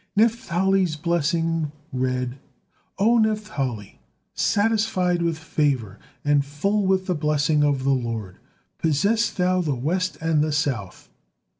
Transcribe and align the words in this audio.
Naphtali's 0.15 0.95
blessing 0.95 1.71
read: 1.93 2.39
"O 2.97 3.19
Naphtali, 3.19 3.99
satisfied 4.33 5.21
with 5.21 5.37
favor, 5.37 5.99
and 6.25 6.43
full 6.43 6.87
with 6.87 7.05
the 7.05 7.13
blessing 7.13 7.63
of 7.63 7.83
the 7.83 7.93
Lord: 7.93 8.39
possess 8.79 9.29
thou 9.29 9.61
the 9.61 9.75
west 9.75 10.17
and 10.19 10.43
the 10.43 10.51
south." 10.51 11.07